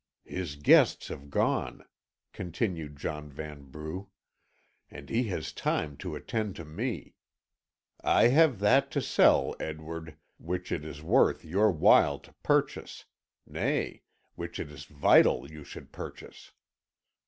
[0.25, 1.85] "His guests have gone,"
[2.33, 4.07] continued John Vanbrugh,
[4.89, 7.13] "and he has time to attend to me.
[8.03, 13.05] I have that to sell, Edward, which it is worth your while to purchase
[13.45, 14.01] nay,
[14.33, 16.51] which it is vital you should purchase.